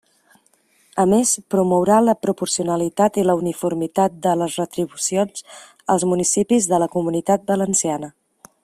A 1.01 1.03
més, 1.09 1.33
promourà 1.55 1.97
la 2.05 2.15
proporcionalitat 2.27 3.19
i 3.23 3.27
la 3.27 3.35
uniformitat 3.43 4.17
de 4.25 4.35
les 4.43 4.57
retribucions 4.63 5.47
als 5.97 6.07
municipis 6.15 6.71
de 6.73 6.83
la 6.87 6.89
Comunitat 6.97 7.47
Valenciana. 7.55 8.13